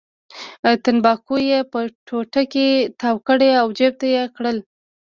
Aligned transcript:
تنباکو 0.83 1.35
یې 1.49 1.59
په 1.71 1.79
ټوټه 2.07 2.43
کې 2.51 2.67
تاو 2.99 3.15
کړل 3.27 3.43
او 3.61 3.67
جېب 3.77 3.93
ته 4.01 4.07
یې 4.15 4.23
کړل. 4.35 4.57